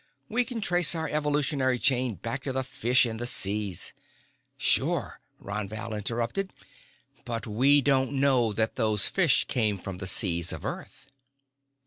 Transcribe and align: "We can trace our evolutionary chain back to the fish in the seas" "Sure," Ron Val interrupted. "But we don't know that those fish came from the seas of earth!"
"We 0.29 0.45
can 0.45 0.61
trace 0.61 0.95
our 0.95 1.07
evolutionary 1.07 1.77
chain 1.77 2.15
back 2.15 2.41
to 2.41 2.51
the 2.51 2.63
fish 2.63 3.05
in 3.05 3.17
the 3.17 3.27
seas" 3.27 3.93
"Sure," 4.73 5.19
Ron 5.37 5.69
Val 5.69 5.93
interrupted. 5.93 6.51
"But 7.23 7.45
we 7.45 7.81
don't 7.83 8.13
know 8.13 8.51
that 8.51 8.77
those 8.77 9.05
fish 9.07 9.45
came 9.47 9.77
from 9.77 9.99
the 9.99 10.07
seas 10.07 10.53
of 10.53 10.65
earth!" 10.65 11.05